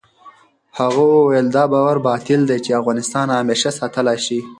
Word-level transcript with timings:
هغه 0.79 1.01
وویل، 1.13 1.47
دا 1.55 1.63
باور 1.73 1.97
باطل 2.07 2.41
دی 2.49 2.57
چې 2.65 2.77
افغانستان 2.79 3.27
همېشه 3.37 3.69
ساتلای 3.79 4.17
شي. 4.25 4.39